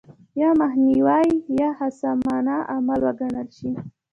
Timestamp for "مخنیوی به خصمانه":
0.61-2.57